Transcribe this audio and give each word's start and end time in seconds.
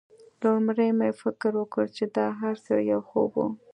لومړی 0.43 0.89
مې 0.99 1.09
فکر 1.21 1.51
وکړ 1.57 1.85
چې 1.97 2.03
دا 2.15 2.27
هرڅه 2.41 2.73
یو 2.91 3.01
خوب 3.09 3.31
و 3.37 3.41